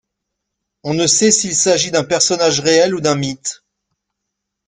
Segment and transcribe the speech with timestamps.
[0.83, 3.63] On ne sait s'il s'agit d'un personnage réel ou d'un mythe.